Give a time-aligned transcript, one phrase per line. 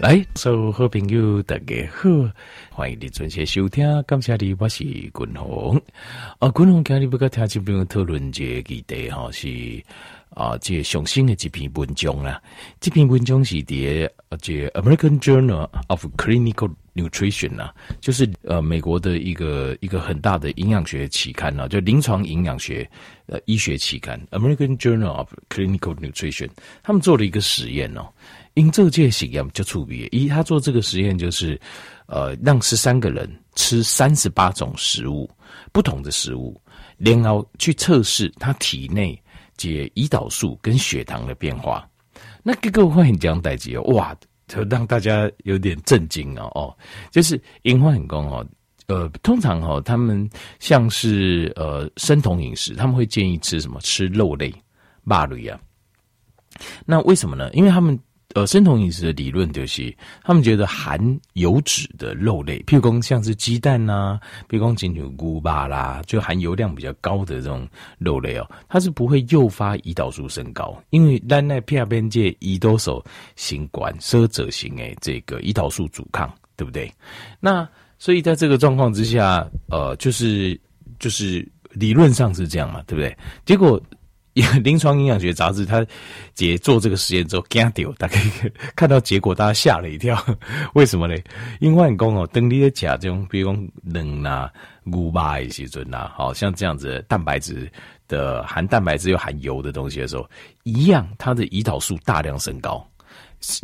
[0.00, 2.08] 来，所有好朋友大家好，
[2.70, 3.84] 欢迎你准时收听。
[4.04, 5.78] 感谢你，我是君鸿。
[6.38, 9.84] 啊，君鸿今日不跟听众朋友讨论这个议题哈，是
[10.30, 12.40] 啊，这上新的一篇文章啦。
[12.80, 22.90] 这篇文章是伫啊，这 American Journal of Clinical Nutrition 啊，就是呃，美国的一个一个很大的营养学期刊啊，就临床营养学
[23.26, 26.48] 呃医学期刊 American Journal of Clinical Nutrition，
[26.82, 28.08] 他们做了一个实验哦。
[28.54, 31.58] 因这届实验就出别，一他做这个实验就是，
[32.06, 35.30] 呃，让十三个人吃三十八种食物，
[35.72, 36.60] 不同的食物，
[36.98, 39.16] 然后去测试他体内
[39.56, 41.88] 解胰岛素跟血糖的变化。
[42.42, 44.14] 那这个会很讲代志哦，哇，
[44.48, 46.76] 就让大家有点震惊哦哦，
[47.12, 48.44] 就是因为很讲哦，
[48.88, 53.80] 呃，通常哈、哦，他们像是呃生酮饮食，他们会建议吃什么？
[53.80, 54.52] 吃肉类、
[55.04, 55.58] 肉类啊。
[56.84, 57.48] 那为什么呢？
[57.52, 57.98] 因为他们。
[58.34, 61.00] 呃，生酮饮食的理论就是，他们觉得含
[61.32, 67.68] 油脂的肉类，譬如说像是鸡蛋呐、啊，比如说金牛菇吧啦，就含油量比较高的这种
[67.98, 73.02] 肉类哦，它是不会诱发胰岛素升高，因为咱那片边界胰岛素
[73.34, 76.92] 新冠奢者型诶，这个胰岛素阻抗，对不对？
[77.40, 77.68] 那
[77.98, 80.58] 所以在这个状况之下，呃，就是
[81.00, 83.16] 就是理论上是这样嘛，对不对？
[83.44, 83.80] 结果。
[84.62, 85.84] 临床营养学杂志，他
[86.34, 88.18] 姐做这个实验之后，惊掉，大概
[88.76, 90.22] 看到结果，大家吓了一跳。
[90.74, 91.14] 为什么呢？
[91.60, 94.50] 因为讲哦，当你的甲种，比如讲冷啊、
[94.84, 97.70] 牛排一些准啊，好像这样子蛋白质
[98.08, 100.28] 的含蛋白质又含油的东西的时候，
[100.64, 102.86] 一样，它的胰岛素大量升高。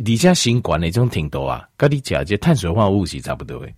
[0.03, 3.71] 底下新管的种挺多啊，跟你讲这碳水化合物是差不多的，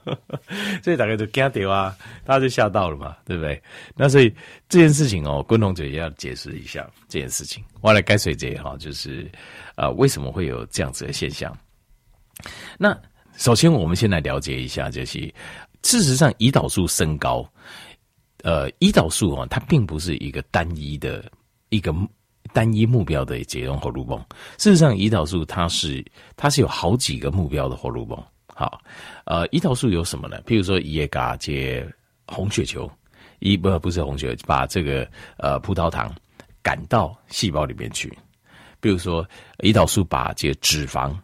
[0.84, 3.62] 所以大概就惊掉啊，大家就吓到了嘛，对不对？
[3.94, 4.28] 那所以
[4.68, 7.64] 这件事情哦，观众姐也要解释一下这件事情。
[7.80, 9.26] 我来解释这哈，就是
[9.76, 11.56] 呃，为什么会有这样子的现象？
[12.78, 12.94] 那
[13.38, 15.34] 首先我们先来了解一下，就是
[15.82, 17.50] 事实上胰岛素升高，
[18.42, 21.24] 呃，胰岛素啊，它并不是一个单一的
[21.70, 21.94] 一个。
[22.52, 24.18] 单一目标的解用荷尔蒙，
[24.58, 26.04] 事实上，胰岛素它是
[26.36, 28.22] 它是有好几个目标的荷尔蒙。
[28.46, 28.80] 好，
[29.24, 30.40] 呃，胰岛素有什么呢？
[30.46, 31.86] 譬如说，也嘎接
[32.26, 32.90] 红血球，
[33.38, 36.10] 一不不是红血球，把这个呃葡萄糖
[36.62, 38.10] 赶到细胞里面去。
[38.80, 39.26] 比如说，
[39.58, 41.14] 胰岛素把这脂肪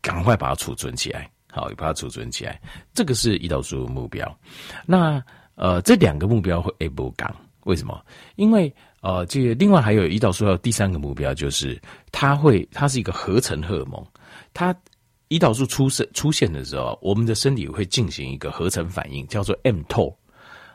[0.00, 2.60] 赶快把它储存起来，好，把它储存起来，
[2.94, 4.36] 这个是胰岛素目标。
[4.84, 5.22] 那
[5.54, 7.32] 呃，这两个目标会不赶，
[7.64, 8.04] 为什么？
[8.34, 11.78] 因为呃，这个另外还有胰岛素，还有第三个目标就是
[12.12, 14.02] 它会，它是一个合成荷尔蒙。
[14.54, 14.72] 它
[15.28, 20.14] 胰岛素出生出现的时候，我们的身体会进行一个合成反应，叫做 MTO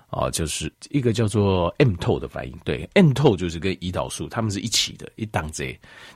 [0.10, 2.54] 啊，就是一个叫做 M t o 的反应。
[2.66, 5.66] 对，M t o 就是跟胰岛素，它们是一起的，一档子，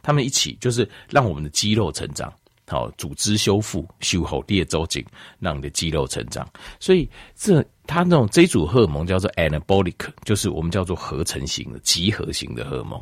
[0.03, 2.33] 它们一起就是让我们的肌肉成长。
[2.71, 5.05] 好，组织修复、修好列周颈，
[5.39, 6.47] 让你的肌肉成长。
[6.79, 12.97] 所以这它那种这组荷尔蒙叫做 anabolic，就是我们叫做合成型的、集合型的荷尔蒙。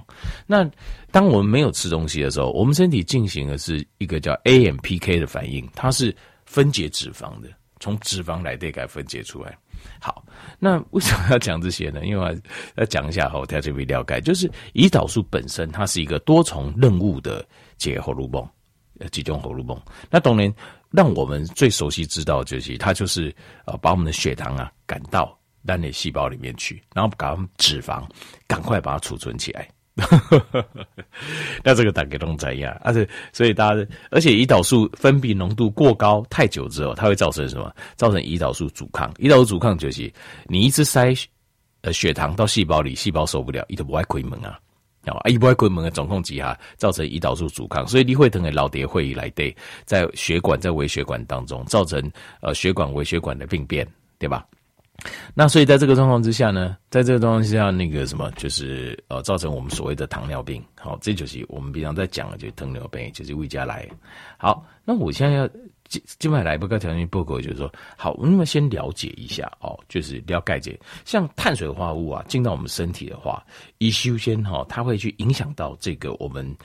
[0.47, 0.67] 那
[1.11, 6.15] 当我们没有吃东西的时候，我们身体进行的是一个叫 AMPK 的反应，它是
[6.47, 7.49] 分解脂肪的，
[7.79, 9.55] 从脂肪来对改分解出来。
[10.01, 10.25] 好，
[10.57, 12.03] 那为什么要讲这些呢？
[12.03, 12.41] 因为
[12.75, 17.47] 要讲一下后，大家就会了解，就是胰岛素本身它是一个多重任务的
[17.77, 18.49] 结合荷尔蒙。
[19.11, 19.79] 几种荷尔蒙，
[20.09, 20.53] 那当然
[20.91, 23.33] 让我们最熟悉知道就是它就是
[23.65, 28.03] 呃把我们的血糖啊赶到单的细胞里面去，然后把脂肪
[28.47, 29.67] 赶快把它储存起来。
[31.61, 32.73] 那这个大概都怎样？
[32.81, 37.69] 而且所以大家而且胰岛素分泌浓度过高太久之后，它会造成什么？
[37.97, 39.13] 造成胰岛素阻抗。
[39.15, 40.11] 胰岛素阻抗就是
[40.45, 41.13] 你一直塞
[41.81, 44.57] 呃血糖到细胞里，细胞受不了，它就不爱开门啊。
[45.05, 49.55] 啊，一波规门的总控机哈，造成胰岛素阻抗，所以你会疼的老爹会议来对，
[49.85, 51.99] 在血管在微血管当中造成
[52.41, 53.87] 呃血管微血管的病变，
[54.17, 54.45] 对吧？
[55.33, 63.87] 那所以在这个状况之下呢，在这个状况之下，那个什么就是呃造成我们所谓的糖尿病，好，这就是我们平常在讲的，就是糖尿病，就是胃家来。
[64.37, 65.49] 好，那我现在要。
[65.89, 73.43] 今今晚来不个条件报告，就是说，好，我们先了解一下哦，就是了解解，像碳水化合物啊，进到我们身体的话，
[73.79, 76.55] 一修先哈，它会去影响到这个我们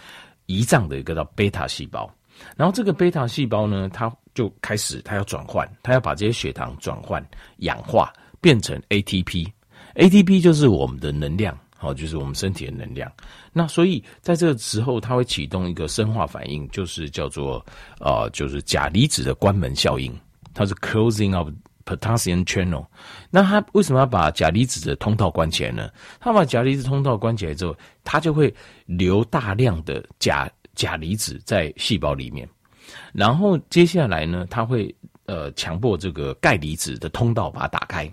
[0.46, 2.08] 胰脏的一个叫贝塔细胞，
[2.54, 7.26] 然后这个贝塔细胞呢，它就开始它要转换，它要把这些血糖转换
[7.60, 8.12] 氧化
[8.42, 11.58] 变成 ATP，ATP 就是我们的能量。
[11.84, 13.10] 哦，就是我们身体的能量。
[13.52, 17.64] 那所以在这个时候，它会启动一个生化反应，就是叫做
[18.00, 20.12] 呃，就是钾离子的关门效应。
[20.54, 21.48] 它是 closing of
[21.84, 22.86] potassium channel。
[23.30, 25.90] 那它为什么要把钾离子的通道关起来呢？
[26.20, 28.54] 它把钾离子通道关起来之后，它就会
[28.86, 32.48] 留大量的钾钾离子在细胞里面。
[33.12, 34.94] 然后接下来呢，它会
[35.26, 38.12] 呃强迫这个钙离子的通道把它打开。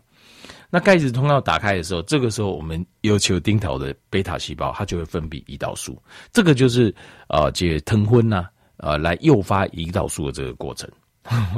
[0.71, 6.01] 那钙离子通道打开的时候，这个时候我们要求丁头的贝塔细胞，它就会分泌胰岛素。
[6.31, 6.95] 这个就是
[7.27, 8.47] 呃这腾昏呐，
[8.77, 10.89] 呃来诱发胰岛素的这个过程，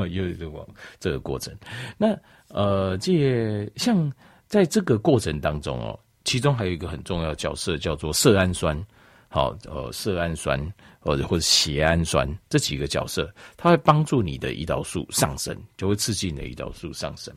[0.10, 0.68] 又有这个
[1.00, 1.56] 这个过程。
[1.98, 2.08] 那
[2.50, 4.12] 呃这像
[4.48, 8.84] 在这个过程当中哦，其中还有一个很重要的角色叫做色氨酸。
[9.30, 10.60] 好，呃，色氨酸
[11.00, 17.34] 或者或者血氨酸这几个角色，它会帮助你的胰岛素上升，就会刺激你的胰岛素上升。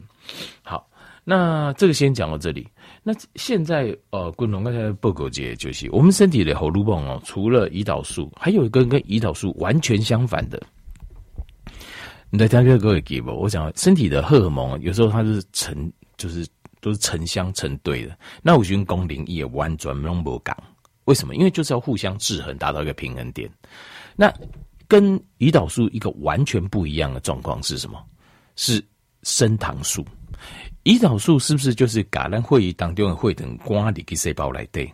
[0.62, 0.86] 好，
[1.28, 2.68] 那这个先讲到这里。
[3.02, 10.62] 那现在呃，滚龙刚才报告节就是我们身体的荷尔蒙哦，除了胰岛素，还有一个跟胰岛素完全相反的。
[12.30, 16.46] 你在听这个各位给我，我讲身体的荷尔蒙有时候它是成，就是
[16.80, 18.16] 都是成双成对的。
[18.40, 20.54] 那我觉得功能也完全拢无共。
[21.06, 21.34] 为什么？
[21.34, 23.50] 因为就是要互相制衡，达到一个平衡点。
[24.14, 24.32] 那
[24.86, 28.00] 跟胰岛素一个完全不一样的状况是什么？
[28.54, 28.80] 是
[29.24, 30.06] 升糖素。
[30.86, 34.88] 胰岛素是不是就是橄榄会议当中会等瓜里给细胞来对？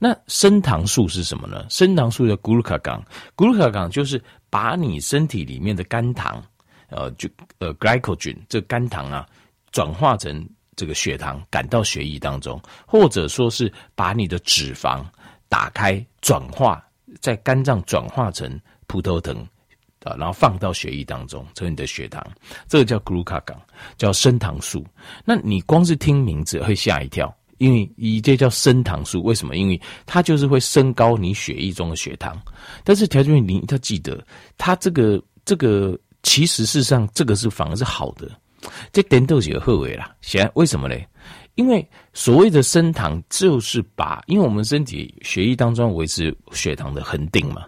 [0.00, 1.64] 那升糖素是什么呢？
[1.70, 4.20] 升糖素的 glucagon，glucagon 就是
[4.50, 6.42] 把你身体里面的肝糖，
[6.88, 7.28] 呃，就
[7.60, 9.24] 呃 glycogen 这肝糖啊，
[9.70, 10.44] 转化成
[10.74, 15.04] 这个血糖赶到血液当中，或者说是把你的脂肪。
[15.48, 16.84] 打开转化，
[17.20, 19.34] 在肝脏转化成葡萄糖
[20.04, 22.24] 啊，然后放到血液当中，成为你的血糖，
[22.68, 23.56] 这个叫 glucagon，
[23.96, 24.84] 叫升糖素。
[25.24, 29.56] 那你光是听名字会吓一跳，因为一这叫升糖素，为什么？
[29.56, 32.40] 因为它就是会升高你血液中的血糖。
[32.84, 34.24] 但是条件你你要记得，
[34.56, 38.30] 它这个这个其实事实上这个是反而是好的，
[38.92, 40.14] 这点都是有后尾啦。
[40.20, 40.94] 显为什么呢？
[41.56, 47.64] 因为所谓的升糖，就是把，因为我们身体血液当中维持血糖的恒定嘛，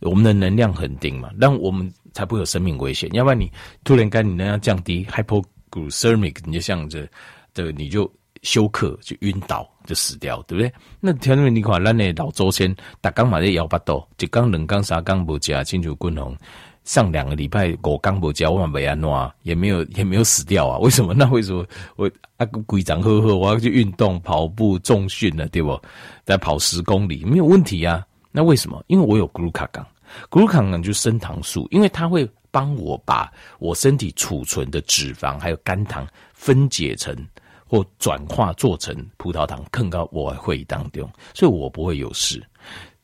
[0.00, 3.08] 我们的能量恒定嘛，让我们才不会有生命危险。
[3.12, 3.50] 要不然你
[3.84, 7.08] 突然间你能量降低，hypoglycemic，你就像这
[7.52, 8.10] 这你就
[8.42, 10.72] 休克就晕倒就死掉，对不对？
[11.00, 16.36] 那条件你看，咱的老祖先，大刚嘛在摇八斗，一缸两缸三缸不加，清楚滚红。
[16.84, 20.76] 上两个礼拜我刚不加，我没安诺，也没有也没有死掉啊？
[20.78, 21.14] 为什么？
[21.16, 21.64] 那为什么
[21.96, 25.80] 我啊个鬼长呵呵，我要去运动跑步重训了，对不？
[26.26, 28.06] 再跑十公里没有问题啊？
[28.36, 28.82] 那为什么？
[28.88, 37.16] 因为我有 glucagon，glucagon 就是升糖素，因为它会帮我把我身体储存的脂肪还有肝糖分解成
[37.64, 42.44] 或转化做成葡萄糖，更高我会当中，所以我不会有事。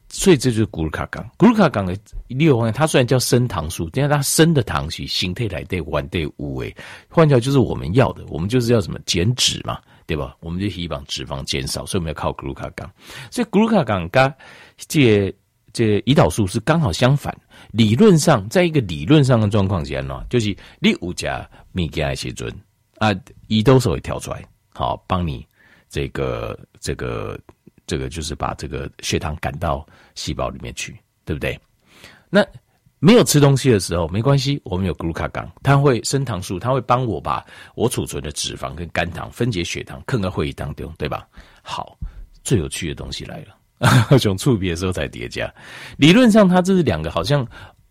[0.09, 6.77] 所以这就是古鲁卡港，古鲁卡港的六方面，它虽然叫升糖素，但是它升的糖是形态来对完对无诶，
[7.09, 9.79] 换句话就是我们要的，我们就是要什么减脂嘛，
[10.11, 10.37] 对吧？
[10.41, 12.91] 我们就希望脂肪减少，所以我们要靠古鲁卡港。
[13.31, 14.35] 所以古鲁卡港跟
[14.89, 15.33] 这
[15.73, 17.33] 这胰岛素是刚好相反。
[17.71, 22.53] 理论上，在一个理论上的状况下呢，就是你有加米加一些准
[22.99, 23.15] 啊，
[23.47, 25.47] 胰岛素会跳出来，好帮你
[25.89, 27.39] 这个这个。
[27.87, 29.85] 这个就是把这个血糖赶到
[30.15, 31.59] 细胞里面去，对不对？
[32.29, 32.41] 那
[33.01, 37.45] 没有吃东西的时候没关系，我们有 glucagon，它会升糖素，它会帮我把
[37.75, 41.27] 我储存的脂肪跟肝糖分解血糖，刻在会议当中，对吧？
[41.63, 41.97] 好，
[42.45, 45.53] 最有趣的东西来了，这种触别的时候才叠加。
[45.97, 47.47] 理论上，它这是两个好像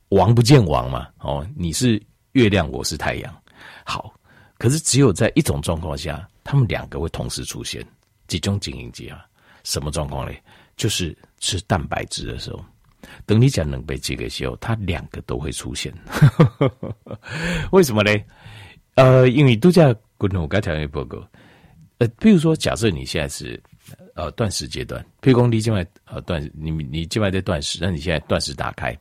[0.09, 2.01] 王不见王嘛，哦，你是
[2.33, 3.35] 月亮，我是太阳。
[3.83, 4.13] 好，
[4.59, 7.83] 可是只有在一种状况下，他们两个会同时出现，
[8.27, 9.25] 集中经营机啊。
[9.63, 10.41] 什么状况嘞？
[10.77, 12.63] 就是吃蛋白质的时候，
[13.25, 15.93] 等你讲能被这个时候，它两个都会出现。
[17.71, 18.11] 为什么呢？
[18.95, 21.17] 呃，因为度假滚筒该条件报告。
[21.99, 23.61] 呃，比如说，假设你现在是
[24.15, 28.97] 呃断食阶段，譬如说你今晚呃断，你你今晚在断食，那你现在断食打开，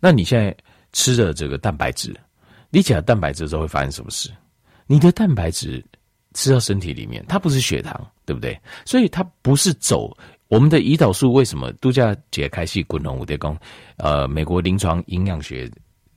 [0.00, 0.56] 那你现在
[0.92, 2.14] 吃的这个蛋白质，
[2.70, 4.30] 你讲蛋白质的时候会发生什么事？
[4.86, 5.84] 你的蛋白质
[6.34, 8.10] 吃到身体里面，它不是血糖。
[8.28, 8.60] 对不对？
[8.84, 10.14] 所以它不是走
[10.48, 11.32] 我们的胰岛素。
[11.32, 13.18] 为什么度假解开系滚龙？
[13.18, 13.56] 我得讲，
[13.96, 15.70] 呃，美国临床营养学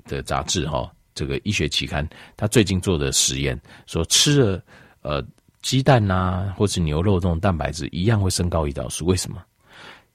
[0.05, 2.07] 的杂志哈，这个医学期刊，
[2.37, 4.63] 他最近做的实验说，吃了
[5.01, 5.23] 呃
[5.61, 9.05] 鸡蛋呐、啊，或是牛肉这种蛋白质，一样会升高胰岛素。
[9.05, 9.43] 为什么？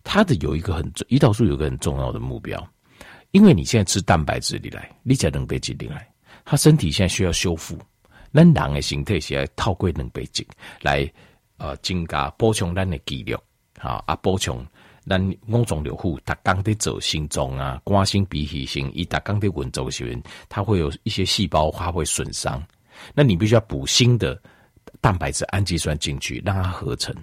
[0.02, 2.66] 它的有一个很，胰岛素有一个很重要的目标，
[3.32, 6.08] 因为你现在吃蛋白质里来，你才能被进来，
[6.44, 7.78] 他身体现在需要修复，
[8.30, 10.46] 那人的形态是要透过能被进
[10.80, 11.06] 来。
[11.58, 13.42] 呃，增加补充咱的肌肉，
[13.78, 14.64] 好啊，补充
[15.08, 20.18] 咱五脏六腑，他刚在走心脏啊，肝心脾肺肾，一打刚在运作时，
[20.48, 22.60] 它会有一些细胞它会损伤，
[23.14, 24.40] 那你必须要补新的
[25.00, 27.14] 蛋白质氨基酸进去，让它合成，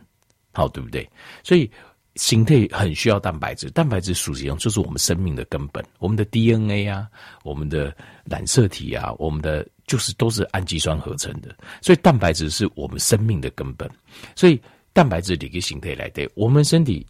[0.54, 1.10] 好，对不对？
[1.44, 1.70] 所以
[2.16, 7.08] 形态很需要蛋白质，蛋白质属实上就是我们生命的根本，我们的 DNA 啊，
[7.44, 7.94] 我们的
[8.24, 13.90] 染色体啊，我们的就是都是氨基酸合成的，所以蛋白质是我们生命的根本。
[14.36, 14.62] 所以
[14.94, 17.06] 蛋白质的一个形态来的，我们身体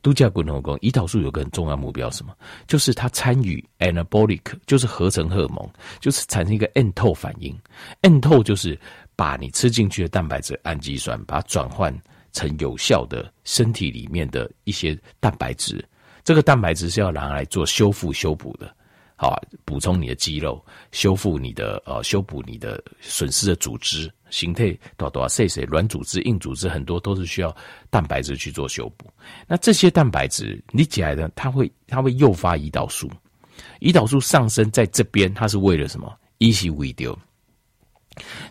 [0.00, 2.34] 度假滚动工，胰岛素有个很重要目标，什么？
[2.66, 5.68] 就是它参与 anabolic，就是合成荷尔蒙，
[6.00, 7.54] 就是产生一个 mTOR 反应。
[8.02, 8.78] mTOR 就是
[9.14, 11.94] 把你吃进去的蛋白质氨基酸，把它转换。
[12.32, 15.82] 成有效的身体里面的一些蛋白质，
[16.22, 18.76] 这个蛋白质是要拿来做修复、修补的，
[19.16, 27.54] 啊，补充你的肌肉，修复你的呃，修补你的损失的组织形态，多多细细软组织、硬组织很多都是需要
[27.88, 29.10] 蛋白质去做修补。
[29.46, 33.10] 那这些蛋白质你起来的，它会它会诱发胰岛素，
[33.80, 36.14] 胰岛素上升在这边，它是为了什么？
[36.38, 37.18] 一是为掉。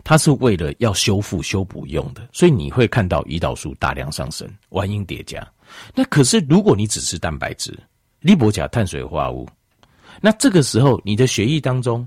[0.04, 5.46] 它是为了要修复、修补用的，所以你会看到胰岛素大量上升，原因叠加。
[5.94, 7.76] 那可是如果你只吃蛋白质、
[8.20, 9.48] 利伯甲碳水化合物，
[10.20, 12.06] 那这个时候你的血液当中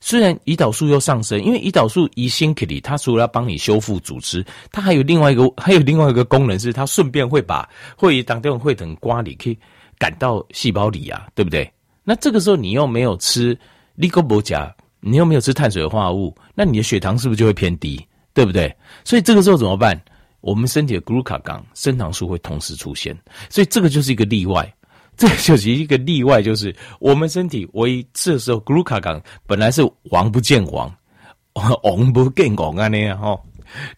[0.00, 9.58] 虽然胰岛素又上升，因为胰岛素一星克里，它除了要帮你修复组织，它还有另外一个 还有另外一个功能是，它顺便会把会当中会等瓜里可以
[9.98, 11.70] 赶到细胞里啊，对不对？
[12.04, 13.58] 那这个时候你又没有吃
[13.94, 14.74] 利伯甲。
[15.04, 18.00] 你又没有吃碳水化合物，那你的血糖是不是就会偏低？
[18.32, 18.72] 对不对？
[19.02, 20.00] 所以这个时候怎么办？
[20.42, 23.12] 我们身体的 glucagon 升糖素会同时出现，
[23.50, 24.72] 所以这个就是一个例外。
[25.18, 30.92] 这就是一个例外，就是我们身体我一这时候 glucagon 本来是王不见王，
[31.84, 33.38] 王不见王啊那样哈，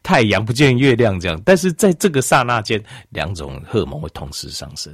[0.02, 4.92] 太阳不见月亮这样，但是在这个刹那间，两种荷尔蒙会同时上升。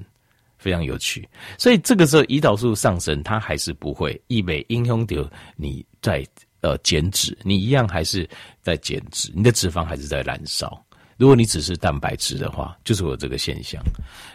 [0.59, 5.17] 非常有趣，所以这个时候胰岛素上升，它还是不会意味影响到
[5.57, 6.23] 你在
[6.61, 8.29] 呃减脂，你一样还是
[8.61, 10.85] 在减脂，你的脂肪还是在燃烧。
[11.17, 13.83] 如果你只是蛋白质的话，就是有这个现象。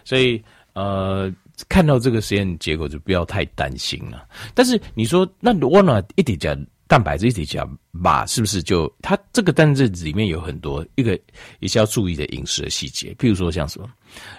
[0.03, 1.31] 所以呃，
[1.69, 4.27] 看到这个实验结果就不要太担心了。
[4.53, 6.65] 但是你说，那我呢一点讲。
[6.87, 7.67] 蛋白质一体讲
[8.03, 11.19] 吧，是不是就它这个蛋白质里面有很多一个
[11.59, 13.11] 一些要注意的饮食的细节？
[13.17, 13.89] 譬如说像什么，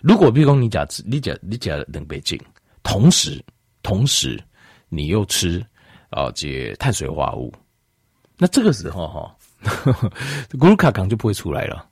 [0.01, 2.41] 如果譬如说你讲你讲你讲冷杯精，
[2.85, 3.45] 同时
[3.83, 4.41] 同时
[4.89, 5.61] 你又吃
[6.09, 7.53] 啊这碳水化合物，
[8.39, 9.37] 那这个时候哈
[10.53, 11.85] ，glucagon 就不会出来了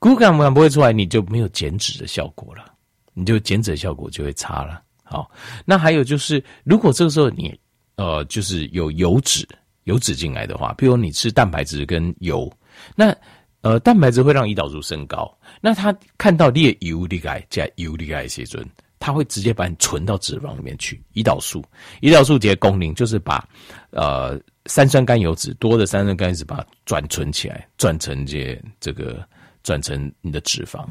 [0.00, 2.73] ，glucagon 不会出来，你就没有减脂的效果了，
[3.14, 4.82] 你就减脂效果就会差了。
[5.02, 5.30] 好，
[5.64, 7.58] 那还有就是，如果这个时候你
[7.96, 9.48] 呃就是有油脂。
[9.84, 12.50] 油脂进来的话，譬如你吃蛋白质跟油，
[12.96, 13.14] 那
[13.60, 15.30] 呃蛋白质会让胰岛素升高，
[15.60, 18.66] 那它看到你的油离开加油离开时阵，
[18.98, 20.98] 他会直接把你存到脂肪里面去。
[21.12, 21.62] 胰岛素，
[22.00, 23.46] 胰岛素这个功能就是把
[23.90, 29.22] 呃三酸甘油脂多的三酸甘油脂把它转存起来，转成这这个
[29.62, 30.82] 转成你的脂肪。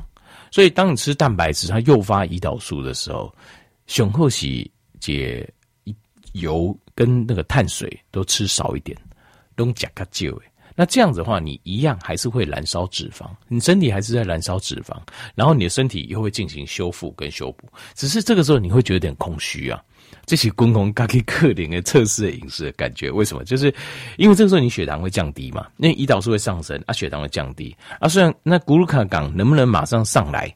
[0.53, 3.33] 所以当你吃蛋白质，它诱发胰岛素的时候，
[3.87, 5.51] 雄厚喜解。
[6.33, 8.97] 油跟那个碳水都吃少一点，
[9.55, 10.51] 都加较少诶。
[10.75, 14.95] 那这样子的话，你一样还是会燃烧脂肪，你身体还是在燃烧脂肪，
[15.35, 17.67] 然后你的身体又会进行修复跟修补。
[17.93, 19.81] 只是这个时候你会觉得有点空虚啊，
[20.25, 23.11] 这是共咖喱克林的测试的饮食的感觉。
[23.11, 23.43] 为什么？
[23.43, 23.73] 就是
[24.17, 28.07] 因为这个时候你血糖会降低嘛，那胰岛素会上升啊，血糖会降低啊。
[28.07, 30.55] 虽然那咕噜卡港能不能马上上来，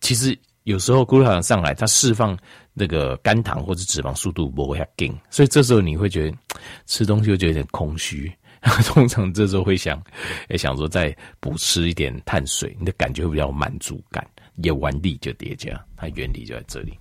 [0.00, 0.38] 其实。
[0.64, 2.34] 有时候咕噜卡港上来，它释放
[2.72, 6.34] 那个肝糖或者脂肪速度不会很紧，所以这时候你会觉得
[6.86, 8.32] 吃东西会觉得有点空虚。
[8.86, 10.02] 通常这时候会想，
[10.48, 16.98] 也想说再补吃一点碳水，你的感觉会比较满足感，也完力就叠加，它原理就在这里。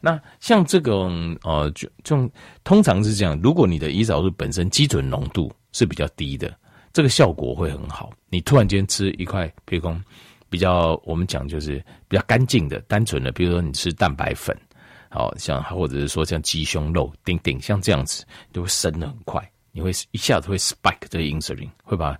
[0.00, 2.30] 那像这种呃，就这种
[2.62, 6.54] 通常是这样，如果你的胰岛素本身基准浓度是比较低的，
[6.92, 8.10] 这个效果会很好。
[8.28, 10.00] 你突然间吃一块，比如说。
[10.50, 11.76] 比较我们讲就是
[12.08, 14.56] 比较干净的、单纯的，比如说你吃蛋白粉，
[15.10, 19.46] 好像或者是说像鸡胸肉、丁丁，像这样子都会升得很快，
[19.78, 22.18] 你会一下子会 spike 这个 insulin，会把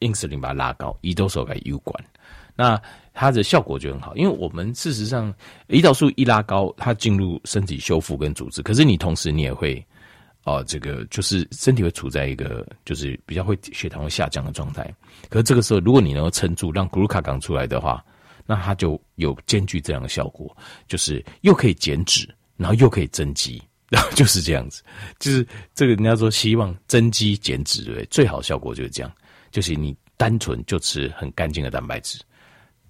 [0.00, 2.04] insulin 把它拉高，胰岛素给诱管，
[2.54, 2.78] 那
[3.14, 5.32] 它的效果就很好，因为我们事实上
[5.68, 9.82] 胰岛素一拉高，它进入身体修复跟组织，可是你同时你也会。
[10.44, 14.90] 哦，这个就是身体会处在一个就是比较会血糖会下降的状态。
[15.28, 18.02] 可是这个时候，如果你能够撑住，让 glucagon 出来的话，
[18.46, 20.56] 那它就有兼具这样的效果，
[20.88, 22.26] 就是又可以减脂，
[22.56, 24.82] 然后又可以增肌， 然后就是这样子。
[25.18, 28.04] 就是这个人家说希望增肌减脂，对？
[28.06, 29.12] 最好效果就是这样，
[29.50, 32.18] 就是你单纯就吃很干净的蛋白质，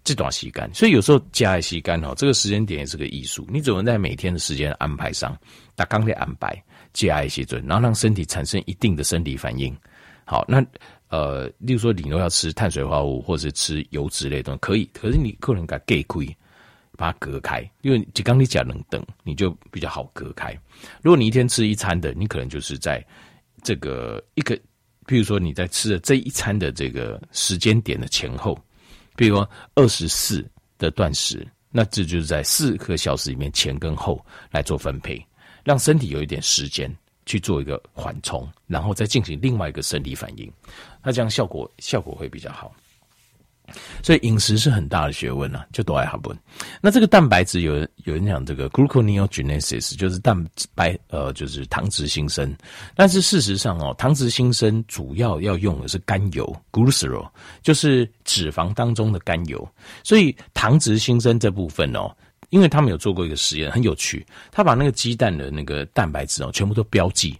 [0.04, 0.71] 这段吸干。
[0.75, 3.47] 所以有时候加一吸干哦，这个时间点也是个艺术。
[3.50, 5.37] 你怎么在每天的时间安排上，
[5.75, 6.62] 打纲的安排。
[6.92, 9.73] 加一些准，然后让身体产生一定的生理反应。
[10.25, 10.61] 好，那
[11.09, 16.37] 呃，例如说你都要吃碳水化合物或者是吃油脂类的东西可以，可是你可能给给亏，
[17.00, 20.52] 把它隔开，因为就刚你讲冷等，你就比较好隔开。
[21.00, 23.02] 如果你一天吃一餐的，你可能就是在
[23.62, 24.54] 这个一个，
[25.07, 28.54] 比如说你在吃的这一餐的这个时间点的前后，
[29.16, 35.25] 比如说二十四的断食，那这就是在四个小时里面前跟后来做分配，
[35.64, 40.52] 让身体有一点时间去做一个缓冲，然后再进行另外一个生理反应，
[41.02, 42.71] 那这样效果效果会比较好。
[44.03, 46.35] 所以饮食是很大的学问啊，就都爱哈不。
[46.81, 50.37] 那这个蛋白质有人有人讲这个 gluconeogenesis 就是蛋
[50.75, 52.55] 白呃就是糖脂新生，
[52.95, 57.29] 但是事实上哦，糖脂新生主要要用的是甘油 （glucero），
[57.62, 59.69] 就是脂肪当中的甘油。
[60.03, 62.15] 所以糖脂新生这部分哦，
[62.50, 67.39] 因为他们有做过一个实验，很有趣，他把那个鸡蛋的那个蛋白质哦全部都标记，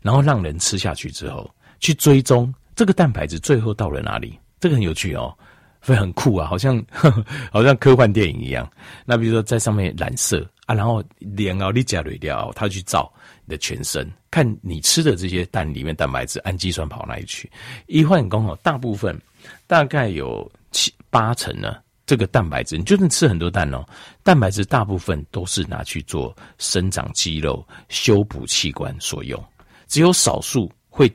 [0.00, 1.48] 然后让人吃下去之后
[1.80, 5.36] 去追踪这个蛋白质最后到了哪里，这个很有趣哦。
[5.82, 8.70] 会很酷啊， 好像呵呵好像科幻电影一样。
[9.04, 13.12] 那比如说在上面染色啊，然后连奥利加铝料，它去照
[13.44, 17.50] 你的全身，看你吃的这些蛋里面蛋白质氨基酸跑哪里去。
[17.86, 19.20] 一换工哦，大部分
[19.66, 23.84] 大概有七八成呢，这个蛋白质你就算吃很多蛋哦，
[24.22, 29.42] 蛋白质大部分都是拿去做生长肌肉、修补器官所用，
[29.88, 31.12] 只有少数会。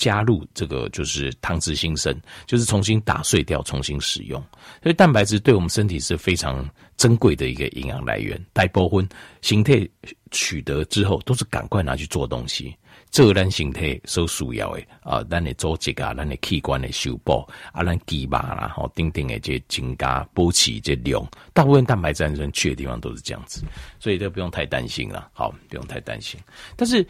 [0.00, 4.42] 加入这个就是糖质新生，就是重新打碎掉，重新使用。
[4.82, 6.66] 所以蛋白质对我们身体是非常
[6.96, 8.42] 珍贵的一个营养来源。
[8.54, 9.06] 大部分
[9.42, 9.86] 形态
[10.30, 12.74] 取得之后，都是赶快拿去做东西。
[13.10, 23.62] 这个咱形态所需要的啊，咱的组织啊，咱的器官的修补啊，咱肌肉啦，吼，等等的这增加补齐这量，大部分蛋白质能去的地方都是这样子，
[23.98, 25.28] 所以都不用太担心了。
[25.34, 26.40] 好，不用太担心。
[26.74, 27.06] 但是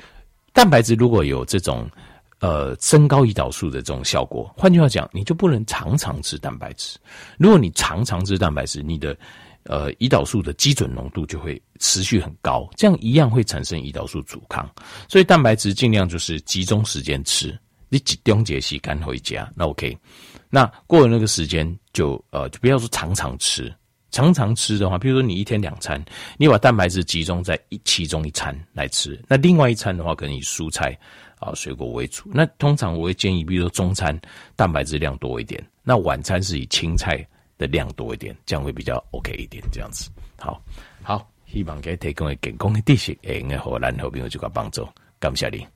[0.52, 1.88] 蛋白质如果有这种。
[2.40, 6.98] 呃，升高胰岛素的这种效果，换句话讲，你就不能常常吃蛋白质。
[7.38, 9.14] 如果你常常吃蛋白质，你的
[9.64, 14.66] 呃胰岛素的基准浓度就会持续很高，这样一样会产生胰岛素阻抗。
[15.06, 17.54] 所以蛋白质尽量就是集中时间吃，
[17.90, 19.94] 你集中节洗干回家，那 OK。
[20.48, 23.70] 那过了那个时间就呃就不要说常常吃，
[24.10, 26.02] 常常吃的话，比如说你一天两餐，
[26.38, 30.98] 你把蛋白质集中在一其中一餐来吃，那另外一餐的话，可能以蔬菜。
[31.40, 32.30] 啊，水果为主。
[32.32, 34.16] 那通常我会建议，比如说中餐
[34.54, 37.26] 蛋白质量多一点，那晚餐是以青菜
[37.58, 39.64] 的量多一点，这样会比较 OK 一点。
[39.72, 40.62] 这样子，好，
[41.02, 44.86] 好，希望给提供的健康的知识，会用的，让咱好朋友这个帮助。
[45.18, 45.66] 感谢你。